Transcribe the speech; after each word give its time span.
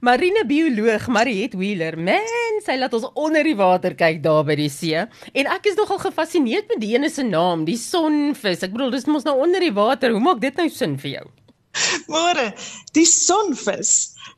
Marine 0.00 0.44
bioloog 0.44 1.06
Mariet 1.08 1.54
Wheeler, 1.56 1.96
man, 1.96 2.58
sy 2.64 2.74
laat 2.76 2.92
ons 2.96 3.06
onder 3.16 3.46
die 3.46 3.56
water 3.56 3.94
kyk 3.96 4.18
daar 4.24 4.42
by 4.44 4.56
die 4.58 4.68
see. 4.72 5.06
En 5.32 5.48
ek 5.54 5.70
is 5.70 5.78
nogal 5.78 6.00
gefassineerd 6.02 6.68
met 6.68 6.82
die 6.82 6.92
ene 6.92 7.08
se 7.12 7.24
naam, 7.24 7.64
die 7.64 7.78
sonvis. 7.80 8.64
Ek 8.66 8.74
bedoel, 8.74 8.92
dis 8.92 9.08
mos 9.08 9.24
nou 9.24 9.38
onder 9.40 9.64
die 9.64 9.72
water. 9.72 10.12
Hoe 10.12 10.20
maak 10.20 10.42
dit 10.44 10.60
nou 10.60 10.68
sin 10.72 10.98
vir 11.00 11.14
jou? 11.14 11.24
Môre, 12.12 12.50
die 12.96 13.06
sonvis 13.08 13.94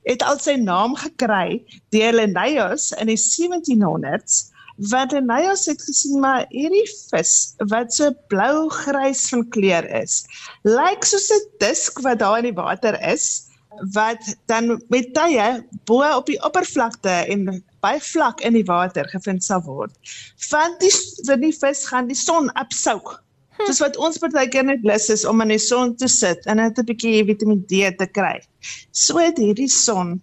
het 0.07 0.23
al 0.27 0.39
sy 0.43 0.55
naam 0.63 0.95
gekry 0.99 1.59
deur 1.95 2.15
Linnaeus 2.21 2.93
in 3.03 3.11
die 3.11 3.19
1700s. 3.19 4.53
Wat 4.93 5.11
Linnaeus 5.11 5.67
het 5.67 5.83
gesien 5.83 6.23
maar 6.23 6.47
hierdie 6.55 6.87
vis 6.87 7.35
wat 7.73 7.91
so 7.95 8.15
blou-grys 8.31 9.25
van 9.33 9.43
kleur 9.51 9.91
is, 10.05 10.23
lyk 10.63 11.03
soos 11.03 11.31
'n 11.35 11.43
disk 11.59 11.99
wat 12.07 12.23
daar 12.23 12.39
in 12.39 12.53
die 12.53 12.59
water 12.63 12.95
is 13.03 13.48
wat 13.95 14.35
dan 14.51 14.77
met 14.89 15.13
tye 15.15 15.49
bo 15.89 16.03
op 16.17 16.27
die 16.27 16.39
oppervlakte 16.45 17.15
en 17.33 17.49
baie 17.85 18.01
vlak 18.03 18.43
in 18.47 18.57
die 18.59 18.67
water 18.67 19.09
gevind 19.13 19.45
sal 19.45 19.63
word. 19.67 19.95
Van 20.51 20.77
die 20.83 20.93
van 21.27 21.43
die 21.45 21.55
vis 21.55 21.87
gaan 21.89 22.11
die 22.11 22.19
son 22.19 22.51
absouk. 22.59 23.19
Hm. 23.59 23.67
Soos 23.67 23.83
wat 23.83 23.97
ons 23.97 24.21
partykeer 24.23 24.67
net 24.67 24.85
lus 24.87 25.09
is 25.15 25.25
om 25.29 25.43
in 25.45 25.55
die 25.55 25.63
son 25.63 25.97
te 25.97 26.09
sit 26.09 26.47
en 26.47 26.61
net 26.63 26.79
'n 26.79 26.87
bietjie 26.87 27.25
Vitamiin 27.27 27.65
D 27.67 27.91
te 27.99 28.07
kry. 28.07 28.41
So 28.93 29.19
het 29.19 29.39
hierdie 29.39 29.71
son 29.71 30.21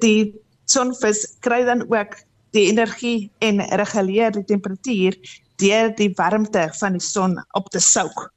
die 0.00 0.34
sonvis 0.64 1.26
kry 1.40 1.64
dan 1.64 1.84
ook 1.88 2.16
die 2.56 2.68
energie 2.70 3.30
en 3.44 3.60
reguleer 3.60 4.32
die 4.32 4.44
temperatuur 4.44 5.16
deur 5.56 5.92
die 5.96 6.12
warmte 6.16 6.68
van 6.80 6.96
die 6.96 7.04
son 7.04 7.36
op 7.52 7.68
te 7.70 7.80
souk. 7.80 8.32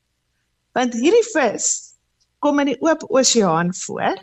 Want 0.74 0.94
hierdie 0.94 1.26
vis 1.34 1.91
kom 2.42 2.62
in 2.62 2.72
die 2.72 2.80
oop 2.82 3.06
oseaan 3.10 3.74
voor 3.84 4.18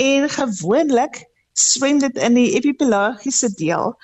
en 0.00 0.28
gewoonlik 0.28 1.22
swem 1.52 2.00
dit 2.02 2.18
in 2.20 2.36
die 2.36 2.50
epipelagiese 2.58 3.50
deel 3.56 3.94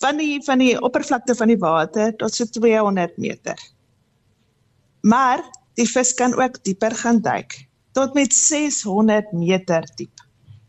van 0.00 0.20
die 0.20 0.40
van 0.44 0.60
die 0.62 0.76
oppervlakte 0.80 1.36
van 1.36 1.52
die 1.52 1.60
water 1.60 2.12
tot 2.16 2.34
so 2.34 2.44
200 2.44 3.16
meter. 3.20 3.58
Maar 5.00 5.42
die 5.76 5.88
vis 5.88 6.14
kan 6.14 6.36
ook 6.36 6.62
dieper 6.64 6.94
gaan 6.96 7.20
duik 7.24 7.56
tot 7.96 8.14
met 8.14 8.34
600 8.34 9.32
meter 9.32 9.84
diep. 9.96 10.24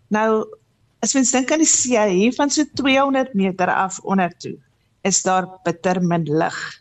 Nou 0.09 0.43
as 1.01 1.15
mens 1.17 1.31
dink 1.33 1.51
aan 1.51 1.63
die 1.63 1.69
see 1.69 2.01
hier 2.09 2.33
van 2.37 2.51
so 2.53 2.65
200 2.77 3.33
meter 3.33 3.71
af 3.73 3.99
onder 4.03 4.33
toe, 4.37 4.57
is 5.07 5.21
daar 5.25 5.47
bitter 5.65 6.01
min 6.01 6.27
lig. 6.29 6.80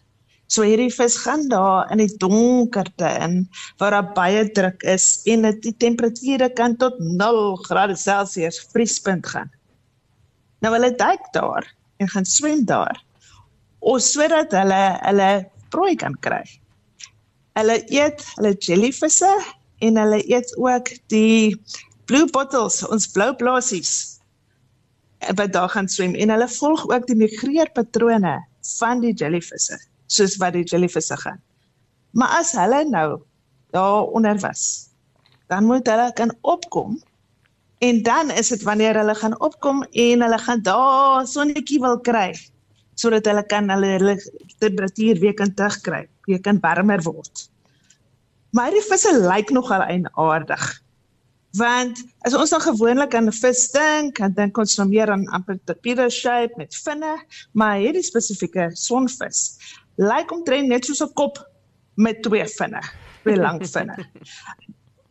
So 0.51 0.65
hierdie 0.67 0.91
vis 0.91 1.15
gaan 1.23 1.45
daar 1.47 1.91
in 1.95 2.01
die 2.03 2.11
donkerte 2.19 3.07
in 3.23 3.35
waar 3.79 3.95
daar 3.95 4.09
baie 4.17 4.43
druk 4.51 4.83
is 4.83 5.21
en 5.31 5.45
dit 5.47 5.61
die 5.63 5.75
temperature 5.79 6.49
kan 6.59 6.73
tot 6.81 6.97
0 6.99 7.55
grade 7.69 7.95
Celsius 7.97 8.59
vriespunt 8.73 9.29
gaan. 9.31 9.51
Nou 10.59 10.73
hulle 10.75 10.91
duik 10.99 11.29
daar 11.37 11.69
en 12.03 12.11
gaan 12.11 12.27
swem 12.27 12.65
daar. 12.67 12.99
Ons 13.79 14.09
sodat 14.11 14.51
hulle 14.59 14.81
hulle 15.05 15.29
prooi 15.71 15.95
kan 15.95 16.17
kry. 16.27 16.43
Hulle 17.55 17.77
eet 17.95 18.25
hulle 18.35 18.51
jellyvisse 18.59 19.31
en 19.87 20.01
hulle 20.03 20.19
eet 20.27 20.51
ook 20.59 20.91
die 21.15 21.55
blue 22.11 22.27
bottles, 22.35 22.81
ons 22.91 23.07
blou 23.15 23.31
blaasies 23.39 23.93
wat 25.39 25.55
daar 25.55 25.71
gaan 25.71 25.87
swem 25.87 26.19
en 26.19 26.35
hulle 26.35 26.51
volg 26.59 26.83
ook 26.91 27.07
die 27.07 27.19
migreerpatrone 27.23 28.35
van 28.81 29.05
die 29.05 29.15
jellyvisse 29.15 29.79
soos 30.11 30.37
wat 30.43 30.57
die 30.57 30.67
jellyvisse 30.67 31.17
gaan. 31.23 31.41
Maar 32.11 32.41
as 32.41 32.53
hulle 32.59 32.85
nou 32.91 33.21
daar 33.75 34.11
onder 34.11 34.39
was, 34.43 34.91
dan 35.51 35.67
moet 35.67 35.87
hulle 35.87 36.13
kan 36.19 36.33
opkom. 36.41 36.99
En 37.79 38.03
dan 38.03 38.31
is 38.31 38.49
dit 38.49 38.63
wanneer 38.63 38.99
hulle 39.01 39.15
gaan 39.15 39.41
opkom 39.41 39.83
en 39.83 40.23
hulle 40.23 40.39
gaan 40.39 40.63
daar 40.63 41.27
sonnetjie 41.27 41.81
wil 41.81 42.01
kry 42.01 42.33
sodat 43.01 43.25
hulle 43.25 43.41
kan 43.49 43.71
hulle, 43.73 43.95
hulle 43.97 44.15
temperatuur 44.61 45.21
weer 45.23 45.33
kan 45.33 45.55
terugkry, 45.57 46.03
weer 46.29 46.41
kan 46.45 46.59
warmer 46.61 47.01
word. 47.07 47.47
Maar 48.53 48.75
die 48.75 48.83
visse 48.85 49.15
lyk 49.23 49.49
nogal 49.57 49.87
eienaardig. 49.87 50.67
Want 51.57 52.03
as 52.29 52.37
ons 52.37 52.53
dan 52.53 52.61
gewoonlik 52.61 53.15
aan 53.17 53.31
'n 53.33 53.33
vis 53.33 53.71
dink, 53.73 54.19
dan 54.19 54.35
dink 54.37 54.59
ons 54.59 54.77
nou 54.77 54.89
meer 54.89 55.11
aan 55.11 55.25
amper 55.33 55.57
'n 55.57 55.81
pyramid 55.81 56.13
shape 56.13 56.55
met 56.57 56.77
vinne, 56.77 57.17
maar 57.53 57.81
hierdie 57.81 58.05
spesifieke 58.05 58.71
sonvis 58.75 59.57
lyk 60.01 60.33
omtrent 60.33 60.69
net 60.69 60.87
soos 60.89 61.03
'n 61.05 61.13
kop 61.15 61.41
met 62.01 62.23
twee 62.23 62.47
vinne, 62.57 62.83
twee 63.23 63.37
lang 63.37 63.61
vinne. 63.75 63.97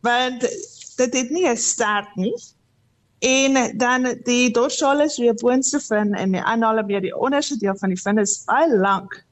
Want 0.00 0.40
dit 0.96 1.14
het 1.14 1.30
nie 1.30 1.46
'n 1.48 1.56
staart 1.56 2.16
nie. 2.16 2.34
En 3.20 3.76
dan 3.76 4.08
die 4.24 4.50
dorsale 4.50 5.08
so 5.08 5.22
die 5.22 5.34
boonste 5.34 5.80
vin 5.80 6.14
en 6.14 6.32
die 6.32 6.40
anale 6.40 6.82
meer 6.82 7.00
die 7.00 7.16
onderste 7.16 7.58
deel 7.60 7.76
van 7.76 7.92
die 7.92 8.00
vin 8.00 8.18
is 8.18 8.42
baie 8.48 8.76
lank 8.76 9.24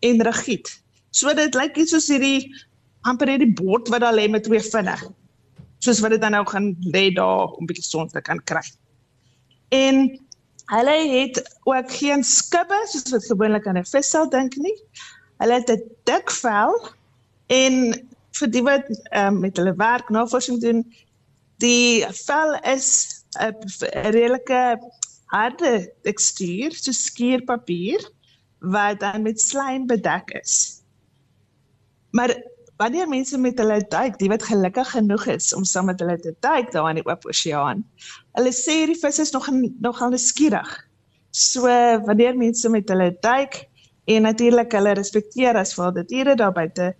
en 0.00 0.22
rigied. 0.22 0.82
So 1.10 1.34
dit 1.34 1.54
lyk 1.54 1.76
iets 1.76 1.94
soos 1.94 2.08
hierdie 2.10 2.50
amper 3.06 3.28
hierdie 3.28 3.52
bord 3.54 3.88
wat 3.88 4.00
daar 4.00 4.14
lê 4.14 4.28
met 4.28 4.42
twee 4.44 4.60
vinne. 4.60 4.96
Soos 5.78 6.00
wat 6.02 6.10
dit 6.10 6.20
dan 6.20 6.34
nou 6.34 6.44
gaan 6.46 6.72
lê 6.94 7.12
daar 7.14 7.54
om 7.54 7.62
'n 7.62 7.66
bietjie 7.70 7.86
son 7.86 8.08
te 8.08 8.20
kan 8.20 8.42
kry. 8.44 8.66
En 9.68 10.18
Hulle 10.70 10.96
het 11.08 11.42
ook 11.64 11.90
geen 11.90 12.24
skubbe 12.24 12.78
soos 12.88 13.10
wat 13.10 13.24
gewoonlik 13.26 13.66
aan 13.66 13.78
'n 13.78 13.84
vis 13.84 14.10
sal 14.10 14.28
dink 14.30 14.56
nie. 14.56 14.78
Hulle 15.38 15.54
het 15.60 15.70
'n 15.70 15.82
dik 16.04 16.30
vel 16.30 16.72
en 17.46 17.74
vir 18.38 18.50
die 18.50 18.62
wat 18.62 18.86
um, 19.16 19.40
met 19.40 19.56
hulle 19.56 19.74
werk 19.76 20.08
navorsing 20.08 20.60
doen, 20.60 20.84
die 21.58 22.06
vel 22.26 22.54
is 22.62 22.88
'n 23.40 23.54
redelike 23.92 24.78
harde 25.26 25.92
tekstuur, 26.02 26.74
so 26.74 26.92
skierpapier 26.92 28.10
wat 28.60 29.00
dan 29.00 29.22
met 29.22 29.40
slijm 29.40 29.86
bedek 29.86 30.30
is. 30.30 30.82
Maar 32.10 32.36
wanneer 32.82 33.08
mense 33.08 33.38
met 33.38 33.58
hulle 33.62 33.78
duik, 33.88 34.16
die 34.18 34.28
wat 34.32 34.42
gelukkig 34.42 34.88
genoeg 34.90 35.26
is 35.36 35.52
om 35.54 35.64
saam 35.68 35.86
met 35.90 36.00
hulle 36.02 36.16
te 36.18 36.32
duik 36.42 36.72
daar 36.74 36.88
in 36.90 36.98
die 36.98 37.06
oop 37.06 37.26
oseaan, 37.30 37.84
hulle 38.38 38.52
sê 38.56 38.82
die 38.90 38.98
vis 38.98 39.20
is 39.22 39.30
nog 39.36 39.46
nogal 39.84 40.10
nuuskierig. 40.14 40.70
So 41.30 41.68
wanneer 42.08 42.34
mense 42.38 42.70
met 42.74 42.90
hulle 42.90 43.12
duik 43.22 43.60
en 44.10 44.26
natuurlik 44.26 44.74
hulle 44.74 44.96
respekteer 44.98 45.58
as 45.60 45.76
wilde 45.78 46.04
diere 46.10 46.34
daar 46.40 46.54
buite, 46.56 46.90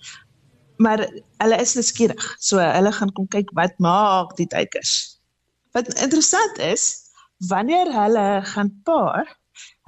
maar 0.79 1.03
hulle 1.43 1.61
is 1.65 1.75
nuuskierig. 1.79 2.31
So 2.39 2.63
hulle 2.63 2.95
gaan 2.95 3.13
kom 3.19 3.27
kyk 3.35 3.51
wat 3.59 3.75
maak 3.83 4.37
die 4.39 4.47
duikers. 4.55 5.19
Wat 5.75 5.91
interessant 5.99 6.63
is, 6.63 6.89
wanneer 7.51 7.91
hulle 7.91 8.27
gaan 8.55 8.71
paar, 8.87 9.27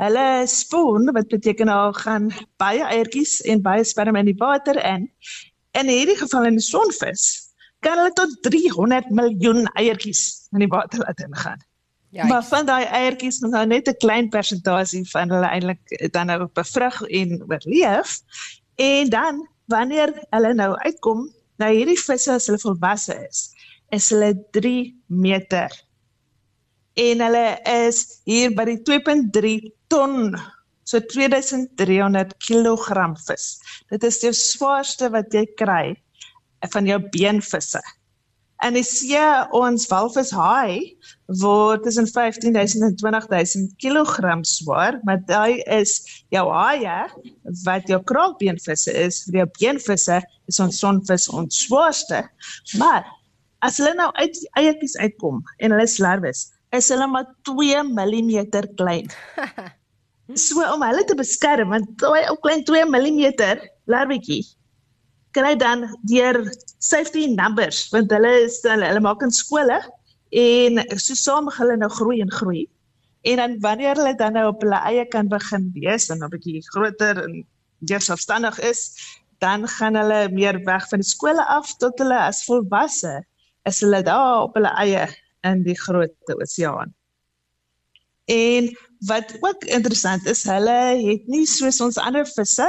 hulle 0.03 0.29
spoon 0.51 1.07
wat 1.15 1.31
beteken 1.31 1.71
hulle 1.71 1.99
gaan 2.03 2.31
baie 2.59 2.83
eiertjies 2.83 3.41
en 3.47 3.63
baie 3.63 3.87
sperma 3.87 4.25
in 4.25 4.33
die 4.35 4.41
water 4.43 4.81
in 4.83 5.13
In 5.75 5.91
hierdie 5.91 6.19
geval 6.19 6.49
in 6.51 6.59
die 6.59 6.65
sonvis 6.65 7.25
kan 7.85 7.99
hulle 8.01 8.15
tot 8.17 8.35
300 8.47 9.11
miljoen 9.11 9.67
eiertjies 9.75 10.49
in 10.55 10.65
die 10.65 10.71
water 10.73 11.03
laat 11.03 11.21
ingaan. 11.21 11.63
Ja, 12.15 12.27
maar 12.31 12.45
van 12.47 12.67
daai 12.67 12.85
eiertjies 12.85 13.41
moet 13.43 13.51
nou 13.57 13.65
net 13.67 13.89
'n 13.91 13.99
klein 13.99 14.29
persentasie 14.31 15.03
van 15.11 15.31
hulle 15.35 15.49
eintlik 15.51 16.13
dan 16.15 16.31
nou 16.31 16.47
bevrug 16.47 17.03
en 17.03 17.43
oorleef. 17.49 18.21
En 18.75 19.11
dan 19.11 19.49
wanneer 19.67 20.13
hulle 20.31 20.55
nou 20.55 20.75
uitkom, 20.87 21.27
nou 21.57 21.71
hierdie 21.75 21.99
visse 21.99 22.33
as 22.33 22.47
hulle 22.47 22.59
volwasse 22.63 23.17
is, 23.31 23.51
is 23.91 24.11
hulle 24.11 24.33
3 24.51 24.95
meter. 25.07 25.71
En 26.95 27.21
hulle 27.21 27.59
is 27.89 28.21
hier 28.25 28.55
by 28.55 28.65
die 28.65 28.81
2.3 28.87 29.73
ton 29.87 30.37
so 30.85 31.01
2300 31.01 32.37
kg 32.45 33.19
vis. 33.27 33.51
Dit 33.93 34.07
is 34.07 34.21
die 34.23 34.33
swaarste 34.37 35.11
wat 35.15 35.35
jy 35.35 35.47
kry 35.59 35.95
van 36.73 36.89
jou 36.89 37.01
beenvisse. 37.13 37.83
En 38.65 38.77
die 38.77 38.85
see 38.87 39.21
ons 39.57 39.85
walvis 39.91 40.31
haai 40.33 40.95
word 41.43 41.83
tussen 41.85 42.07
15000 42.09 42.87
en 42.87 42.95
20000 42.97 43.75
kg 43.83 44.39
swaar, 44.49 45.01
maar 45.05 45.21
daai 45.29 45.61
is 45.75 45.99
jou 46.33 46.47
haie 46.49 46.97
wat 47.67 47.91
jou 47.91 48.01
kraakbeenvisse 48.09 48.95
is, 49.05 49.21
vir 49.29 49.43
jou 49.43 49.49
beenvisse 49.59 50.21
is 50.49 50.63
ons 50.65 50.81
sonvis 50.81 51.29
ons 51.29 51.65
swaarste. 51.67 52.23
Maar 52.81 53.05
as 53.67 53.81
hulle 53.81 53.93
nou 53.99 54.11
uit 54.21 54.41
eiertjies 54.61 54.97
uitkom 55.03 55.43
en 55.59 55.75
hulle 55.75 55.89
is 55.89 56.01
larwes, 56.01 56.47
is 56.73 56.89
hulle 56.93 57.09
maar 57.11 57.29
2 57.51 57.85
mm 57.91 58.37
klein. 58.79 59.11
So 60.33 60.65
om 60.73 60.83
hulle 60.83 61.05
te 61.05 61.17
beskerm 61.19 61.69
want 61.75 61.91
daai 62.01 62.25
ou 62.33 62.37
klein 62.41 62.65
2 62.65 62.87
mm 62.89 63.25
larwetjie 63.93 64.41
kry 65.37 65.53
dan 65.61 65.85
deur 66.09 66.39
safety 66.81 67.27
numbers 67.29 67.91
want 67.93 68.13
hulle 68.15 68.31
is 68.47 68.63
hulle, 68.65 68.87
hulle 68.89 69.03
maak 69.05 69.25
in 69.27 69.35
skole 69.35 69.77
en 70.45 70.81
so 70.97 71.19
saam 71.19 71.51
hulle 71.59 71.77
nou 71.79 71.91
groei 71.93 72.23
en 72.25 72.33
groei. 72.33 72.65
En 73.29 73.41
dan 73.43 73.59
wanneer 73.61 74.01
hulle 74.01 74.15
dan 74.21 74.35
nou 74.39 74.49
op 74.53 74.65
hulle 74.65 74.81
eie 74.89 75.05
kan 75.13 75.29
begin 75.29 75.69
wees 75.77 76.09
en 76.11 76.25
'n 76.25 76.33
bietjie 76.33 76.65
groter 76.73 77.21
en 77.25 77.45
selfstandig 77.85 78.59
is, 78.61 78.97
dan 79.45 79.69
gaan 79.69 79.95
hulle 80.01 80.29
meer 80.33 80.59
weg 80.65 80.89
van 80.89 81.01
die 81.05 81.09
skole 81.09 81.45
af 81.53 81.77
tot 81.79 81.99
hulle 81.99 82.19
as 82.19 82.45
volwasse 82.49 83.21
is 83.69 83.81
hulle 83.81 84.03
daar 84.03 84.49
op 84.49 84.55
hulle 84.57 84.73
eie 84.81 85.07
in 85.45 85.63
die 85.63 85.77
Groot 85.85 86.17
Oseaan. 86.33 86.95
En 88.25 88.69
wat 89.07 89.37
ook 89.41 89.65
interessant 89.65 90.27
is, 90.27 90.45
hulle 90.49 90.77
het 90.97 91.27
nie 91.29 91.45
soos 91.47 91.81
ons 91.85 91.99
ander 92.01 92.25
visse 92.25 92.69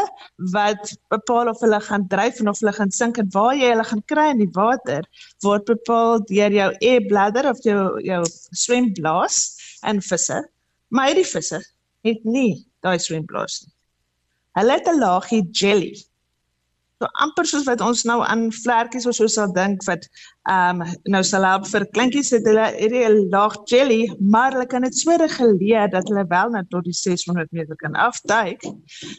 wat 0.51 0.91
bepaal 1.13 1.51
of 1.51 1.61
hulle 1.63 1.79
gaan 1.85 2.07
dryf 2.11 2.41
en 2.43 2.51
of 2.51 2.59
hulle 2.59 2.73
gaan 2.75 2.91
sink 2.91 3.21
en 3.21 3.29
waar 3.31 3.55
jy 3.55 3.69
hulle 3.71 3.85
gaan 3.87 4.03
kry 4.11 4.25
in 4.33 4.41
die 4.43 4.51
water 4.57 5.07
word 5.45 5.63
bepaal 5.69 6.19
deur 6.27 6.57
jou 6.57 6.67
air 6.89 7.07
bladder 7.07 7.47
of 7.51 7.61
jou 7.63 7.85
jou 8.03 8.19
swemblaas 8.51 9.39
in 9.87 10.01
visse. 10.03 10.41
Maar 10.91 11.13
hierdie 11.13 11.29
visse 11.29 11.61
het 12.05 12.27
nie 12.27 12.65
daai 12.83 12.99
swemblaas 12.99 13.61
nie. 13.63 13.71
Hulle 14.59 14.75
het 14.75 14.91
'n 14.91 14.99
laagie 14.99 15.43
jelly 15.51 15.95
amper 17.23 17.45
soos 17.49 17.65
wat 17.67 17.81
ons 17.81 18.03
nou 18.07 18.21
aan 18.25 18.47
vlekkies 18.53 19.07
of 19.09 19.15
so 19.17 19.27
sal 19.31 19.51
dink 19.53 19.83
wat 19.89 20.07
ehm 20.51 20.81
um, 20.81 20.93
nou 21.09 21.21
sal 21.25 21.45
help 21.47 21.65
vir 21.71 21.85
kleintjies 21.97 22.29
het 22.35 22.45
hulle 22.49 22.65
hierdie 22.75 23.07
laag 23.33 23.55
jelly 23.71 24.01
maar 24.19 24.53
hulle 24.53 24.67
kan 24.69 24.85
dit 24.85 24.97
so 24.97 25.15
reguleer 25.21 25.89
dat 25.93 26.07
hulle 26.11 26.25
wel 26.29 26.53
net 26.53 26.69
tot 26.69 26.85
die 26.85 26.93
600 26.93 27.51
meter 27.51 27.75
kan 27.81 27.95
afduik. 27.95 28.65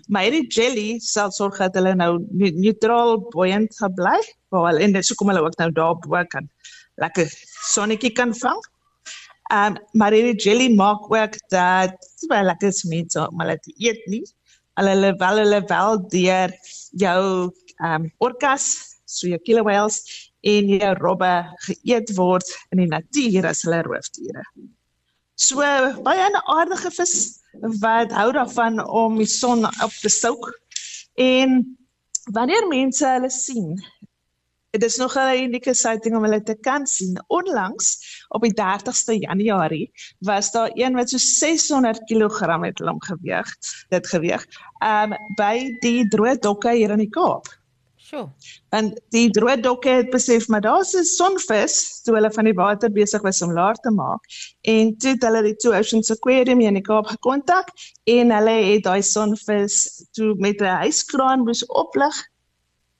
Maar 0.09 0.29
hierdie 0.29 0.47
jelly 0.47 0.87
sal 1.03 1.35
sorg 1.35 1.59
dat 1.59 1.75
hulle 1.79 1.95
nou 1.99 2.13
neutraal 2.37 3.19
buoyant 3.35 3.75
gaan 3.81 3.95
bly 3.99 4.21
waar 4.55 4.79
en 4.79 4.95
dit 4.95 5.07
so 5.07 5.19
kom 5.19 5.33
hulle 5.33 5.43
ook 5.43 5.59
nou 5.59 5.71
daar 5.75 5.99
bo 6.07 6.23
kan 6.31 6.49
lekker 7.03 7.31
sonnetjie 7.73 8.13
kan 8.13 8.35
vang. 8.35 8.63
Ehm 9.53 9.77
um, 9.77 9.83
maar 9.93 10.15
hierdie 10.15 10.39
jelly 10.49 10.73
maak 10.75 11.11
ook 11.11 11.39
dat 11.51 11.95
baie 12.29 12.45
lekker 12.47 12.73
smeet 12.73 13.13
so 13.13 13.29
maar 13.31 13.55
dit 13.55 13.73
eet 13.91 14.03
nie. 14.07 14.25
Hulle 14.77 15.15
wel 15.19 15.39
hulle 15.43 15.61
wel 15.67 16.09
deur 16.13 16.53
jou 16.91 17.23
um 17.85 18.11
orcas, 18.19 18.97
so 19.05 19.29
jou 19.29 19.39
killer 19.39 19.65
whales 19.65 20.03
en 20.47 20.69
jou 20.69 20.93
robbe 21.01 21.33
geëet 21.67 22.13
word 22.17 22.49
in 22.73 22.83
die 22.85 22.91
natuur 22.91 23.49
as 23.51 23.65
hulle 23.67 23.83
roofdiere. 23.87 24.45
So 25.37 25.61
baie 26.07 26.29
'n 26.29 26.41
aardige 26.49 26.91
vis 26.91 27.17
wat 27.81 28.13
hou 28.13 28.31
daarvan 28.33 28.81
om 28.89 29.19
die 29.19 29.29
son 29.29 29.65
op 29.65 29.93
te 30.03 30.09
soek. 30.09 30.49
En 31.15 31.77
wanneer 32.33 32.67
mense 32.69 33.07
hulle 33.07 33.31
sien, 33.31 33.77
dit 34.71 34.85
is 34.85 34.97
nog 34.97 35.17
'n 35.17 35.43
unieke 35.43 35.75
sighting 35.75 36.17
om 36.17 36.23
hulle 36.23 36.43
te 36.43 36.55
kan 36.55 36.87
sien. 36.87 37.25
Onlangs 37.27 38.25
op 38.29 38.43
die 38.43 38.55
30ste 38.55 39.19
Januarie 39.19 39.91
was 40.19 40.51
daar 40.53 40.71
een 40.75 40.95
wat 40.95 41.09
so 41.09 41.19
600 41.19 42.05
kg 42.05 42.63
het 42.65 42.79
hom 42.79 43.03
geweeg, 43.03 43.57
dit 43.89 44.07
geweeg, 44.07 44.47
um 44.85 45.15
by 45.37 45.77
die 45.81 46.09
droë 46.09 46.39
dokke 46.39 46.71
hier 46.71 46.91
in 46.91 46.99
die 47.05 47.11
Kaap. 47.11 47.47
Sjoe. 48.07 48.27
En 48.77 48.93
die 49.11 49.27
droë 49.35 49.57
dokke 49.65 49.91
het 49.99 50.13
besef 50.13 50.45
maar 50.53 50.63
daar's 50.63 50.95
'n 50.95 51.07
sonvis 51.09 52.03
toe 52.07 52.15
hulle 52.15 52.31
van 52.31 52.47
die 52.47 52.55
water 52.55 52.91
besig 52.93 53.23
was 53.23 53.43
om 53.43 53.53
laer 53.53 53.75
te 53.83 53.91
maak 53.91 54.23
en 54.63 54.93
toe 54.97 55.15
het 55.15 55.25
hulle 55.27 55.43
die 55.43 55.57
Two 55.57 55.75
Oceans 55.75 56.11
Aquarium 56.15 56.61
in 56.61 56.79
die 56.79 56.85
Kaap 56.87 57.07
gekontak 57.11 57.73
en 58.05 58.31
hulle 58.31 58.57
het 58.71 58.85
daai 58.85 59.03
sonvis 59.03 60.07
toe 60.15 60.35
met 60.39 60.63
'n 60.63 60.79
hyskraan 60.85 61.43
moes 61.49 61.65
oplig 61.67 62.15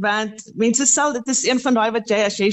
want 0.00 0.52
mense 0.54 0.86
sal 0.86 1.12
dit 1.12 1.28
is 1.28 1.44
een 1.44 1.60
van 1.60 1.74
daai 1.74 1.90
wat 1.92 2.08
jy 2.08 2.24
as 2.24 2.36
jy 2.36 2.50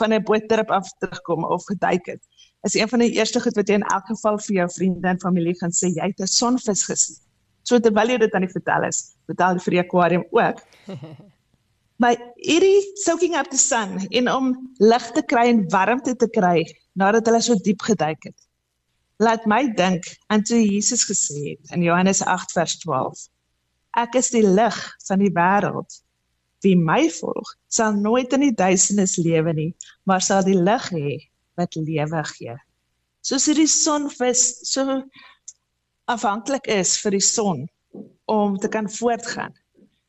van 0.00 0.12
'n 0.12 0.24
boottrip 0.24 0.70
af 0.70 0.88
terugkom 0.98 1.44
of 1.44 1.64
geduik 1.64 2.06
het 2.06 2.22
is 2.62 2.74
een 2.74 2.88
van 2.88 3.02
die 3.02 3.10
eerste 3.18 3.40
goed 3.40 3.56
wat 3.58 3.68
jy 3.68 3.80
in 3.80 3.88
elk 3.90 4.06
geval 4.06 4.38
vir 4.38 4.54
jou 4.60 4.68
vriende 4.76 5.08
en 5.08 5.20
familie 5.20 5.54
gaan 5.58 5.74
sê 5.74 5.90
jy 5.90 6.08
het 6.12 6.20
'n 6.20 6.30
sonvis 6.30 6.84
gesien. 6.86 7.18
So 7.62 7.78
terwyl 7.78 8.10
jy 8.10 8.18
dit 8.18 8.34
aan 8.34 8.46
die 8.46 8.54
vertel 8.54 8.84
is, 8.84 9.14
vertel 9.26 9.58
vir 9.58 9.70
die 9.70 9.80
aquarium 9.80 10.24
ook. 10.30 10.62
Maar 12.02 12.16
hierdie 12.34 12.80
soaking 13.04 13.36
up 13.38 13.50
the 13.50 13.56
sun 13.56 14.08
en 14.10 14.30
om 14.30 14.46
lig 14.78 15.10
te 15.14 15.22
kry 15.22 15.46
en 15.46 15.68
warmte 15.70 16.16
te 16.16 16.26
kry 16.28 16.64
nadat 16.98 17.26
hulle 17.26 17.40
so 17.40 17.54
diep 17.54 17.82
geduik 17.82 18.22
het. 18.26 18.38
Laat 19.22 19.46
my 19.46 19.68
dink 19.78 20.08
aan 20.26 20.42
toe 20.42 20.58
Jesus 20.58 21.04
gesê 21.06 21.52
het 21.52 21.70
in 21.76 21.82
Johannes 21.82 22.22
8 22.22 22.52
vers 22.52 22.78
12. 22.82 23.28
Ek 24.02 24.18
is 24.18 24.32
die 24.34 24.42
lig 24.42 24.96
van 25.06 25.22
die 25.22 25.30
wêreld. 25.30 26.02
Wie 26.66 26.74
my 26.76 27.06
volg, 27.10 27.54
sal 27.68 27.94
nooit 27.94 28.32
in 28.32 28.48
die 28.48 28.54
duisternis 28.54 29.16
lewe 29.16 29.52
nie, 29.52 29.70
maar 30.02 30.22
sal 30.22 30.42
die 30.42 30.58
lig 30.58 30.90
hê 30.90 31.20
wat 31.60 31.74
lewe 31.74 32.24
gee. 32.34 32.56
Soos 33.22 33.46
hierdie 33.46 33.70
sonvis 33.70 34.44
so 34.66 35.02
afhanklik 36.10 36.66
is 36.66 36.96
vir 37.02 37.16
die 37.16 37.24
son 37.24 37.66
om 38.30 38.56
te 38.58 38.68
kan 38.68 38.88
voortgaan. 38.90 39.54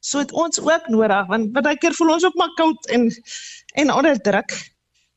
So 0.03 0.19
het 0.19 0.33
ons 0.35 0.59
ook 0.59 0.89
nodig 0.91 1.29
want 1.31 1.53
baie 1.55 1.77
keer 1.79 1.95
voel 1.97 2.15
ons 2.17 2.25
ook 2.27 2.37
maar 2.39 2.53
koud 2.59 2.91
en 2.95 3.09
en 3.79 3.93
onder 3.93 4.19
druk. 4.19 4.51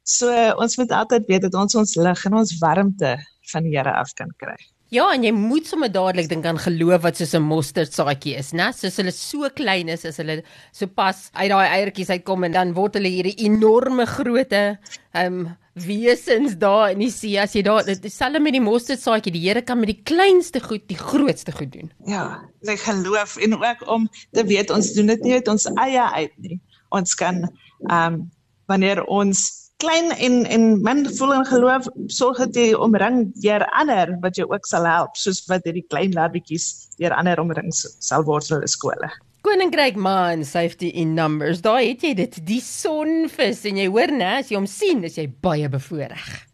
So 0.06 0.30
ons 0.62 0.76
moet 0.78 0.92
altyd 0.94 1.26
weet 1.26 1.46
dat 1.48 1.58
ons 1.58 1.74
ons 1.74 1.96
lig 1.98 2.24
en 2.28 2.40
ons 2.42 2.58
warmte 2.62 3.16
van 3.52 3.66
die 3.66 3.76
Here 3.76 3.92
af 3.92 4.12
kan 4.14 4.30
kry. 4.38 4.56
Ja, 4.94 5.08
en 5.10 5.24
jy 5.26 5.32
moet 5.34 5.66
sommer 5.66 5.90
dadelik 5.90 6.28
dink 6.30 6.46
aan 6.46 6.60
geloof 6.62 7.02
wat 7.02 7.18
soos 7.18 7.34
'n 7.34 7.42
mosterdsaadjie 7.42 8.36
is, 8.38 8.52
né? 8.52 8.70
Soos 8.70 8.96
hulle 8.96 9.10
so 9.10 9.48
klein 9.50 9.88
is, 9.88 10.04
as 10.04 10.18
hulle 10.22 10.44
so 10.72 10.86
pas 10.86 11.30
uit 11.34 11.50
daai 11.50 11.66
eiertjies 11.66 12.10
uitkom 12.10 12.44
en 12.44 12.52
dan 12.52 12.74
word 12.74 12.94
hulle 12.94 13.10
hierdie 13.10 13.34
enorme 13.48 14.06
grootte 14.06 14.78
ehm 15.12 15.26
um, 15.26 15.56
wesens 15.84 16.56
daar 16.58 16.90
in 16.94 17.02
die 17.04 17.10
see. 17.12 17.36
As 17.40 17.52
jy 17.56 17.62
daar 17.66 17.84
dit 17.84 18.08
selfs 18.12 18.42
met 18.42 18.56
die 18.56 18.62
mosterdsaadjie, 18.64 19.34
die 19.34 19.44
Here 19.44 19.62
kan 19.62 19.80
met 19.80 19.92
die 19.92 20.00
kleinste 20.08 20.62
goed 20.64 20.86
die 20.88 20.98
grootste 20.98 21.52
goed 21.52 21.74
doen. 21.74 21.92
Ja, 22.08 22.40
ek 22.64 22.80
geloof 22.86 23.36
en 23.44 23.58
ook 23.60 23.84
om 23.92 24.08
te 24.32 24.46
weet 24.48 24.72
ons 24.72 24.94
doen 24.96 25.12
dit 25.12 25.22
nie 25.26 25.36
uit 25.36 25.52
ons 25.52 25.68
eie 25.76 26.08
uit 26.16 26.34
nie. 26.48 26.58
Ons 26.96 27.14
kan 27.18 27.44
ehm 27.44 28.16
um, 28.16 28.24
wanneer 28.66 29.04
ons 29.04 29.66
klein 29.78 30.10
en 30.10 30.46
en 30.50 30.64
min 30.82 31.04
voel 31.18 31.34
en 31.36 31.46
geloof 31.46 31.86
sorg 32.10 32.40
jy 32.56 32.72
omring 32.74 33.26
deur 33.44 33.62
ander 33.78 34.16
wat 34.22 34.40
jou 34.40 34.48
ook 34.48 34.66
sal 34.66 34.88
help 34.88 35.16
soos 35.20 35.44
wat 35.50 35.68
hierdie 35.68 35.84
klein 35.92 36.16
labietjies 36.16 36.88
deur 36.98 37.14
ander 37.14 37.40
omring 37.40 37.70
sal 37.76 38.24
word 38.24 38.48
vir 38.48 38.66
skole. 38.66 39.10
Koninkryk 39.46 39.94
man 39.94 40.42
safety 40.44 40.88
in 40.88 41.14
numbers. 41.14 41.60
Daai 41.62 41.92
het 41.92 42.02
jy 42.02 42.16
dit 42.18 42.38
die 42.48 42.58
sonvis 42.58 43.60
en 43.70 43.78
jy 43.78 43.84
hoor 43.86 44.10
nê 44.10 44.32
as 44.40 44.50
jy 44.50 44.58
hom 44.58 44.66
sien 44.66 45.06
is 45.06 45.20
jy 45.20 45.28
baie 45.30 45.68
bevoordeel. 45.70 46.40